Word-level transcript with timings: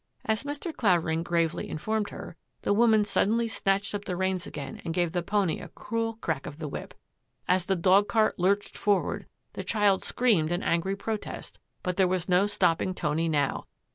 "As 0.25 0.41
Mr. 0.43 0.75
Clavering 0.75 1.21
gravely 1.21 1.69
informed 1.69 2.09
her, 2.09 2.35
the 2.63 2.73
woman 2.73 3.05
suddenly 3.05 3.47
snatched 3.47 3.93
up 3.93 4.05
the 4.05 4.15
reins 4.15 4.47
again 4.47 4.81
and 4.83 4.95
gave 4.95 5.11
the 5.11 5.21
pony 5.21 5.59
a 5.59 5.67
cruel 5.67 6.15
crack 6.21 6.47
of 6.47 6.57
the 6.57 6.67
whip. 6.67 6.95
As 7.47 7.65
the 7.65 7.75
dog 7.75 8.07
cart 8.07 8.39
lurched 8.39 8.75
forward, 8.75 9.27
the 9.53 9.63
child 9.63 10.03
screamed 10.03 10.51
an 10.51 10.63
angry 10.63 10.95
protest, 10.95 11.59
but 11.83 11.97
there 11.97 12.07
was 12.07 12.27
no 12.27 12.47
stopping 12.47 12.95
Tony 12.95 13.29
now. 13.29 13.67